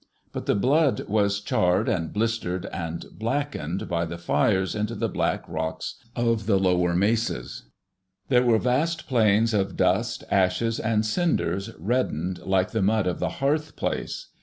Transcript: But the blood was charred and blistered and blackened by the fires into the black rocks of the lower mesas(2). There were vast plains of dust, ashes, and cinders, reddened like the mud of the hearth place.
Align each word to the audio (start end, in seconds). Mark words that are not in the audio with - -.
But 0.31 0.47
the 0.47 0.55
blood 0.55 1.01
was 1.01 1.39
charred 1.39 1.87
and 1.87 2.11
blistered 2.11 2.65
and 2.73 3.05
blackened 3.11 3.87
by 3.87 4.05
the 4.05 4.17
fires 4.17 4.73
into 4.73 4.95
the 4.95 5.07
black 5.07 5.47
rocks 5.47 5.97
of 6.15 6.47
the 6.47 6.57
lower 6.57 6.95
mesas(2). 6.95 7.61
There 8.27 8.41
were 8.43 8.57
vast 8.57 9.07
plains 9.07 9.53
of 9.53 9.77
dust, 9.77 10.23
ashes, 10.31 10.79
and 10.79 11.05
cinders, 11.05 11.69
reddened 11.77 12.39
like 12.39 12.71
the 12.71 12.81
mud 12.81 13.05
of 13.05 13.19
the 13.19 13.29
hearth 13.45 13.75
place. 13.75 14.29